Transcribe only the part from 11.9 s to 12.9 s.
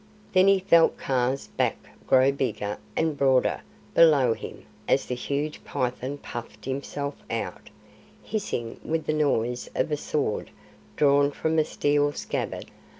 scabbard.